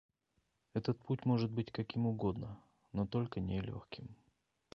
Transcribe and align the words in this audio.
Этот 0.73 0.97
путь 0.97 1.25
может 1.25 1.51
быть 1.51 1.71
каким 1.71 2.07
угодно, 2.07 2.59
но 2.91 3.05
только 3.05 3.39
не 3.39 3.61
легким. 3.61 4.15